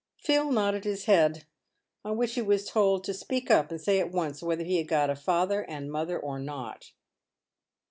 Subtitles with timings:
[0.17, 1.45] Phil nodded his head,
[2.03, 4.87] on which he was told" to speak up, and say at once whether he had
[4.87, 6.91] got a father and mother, or not."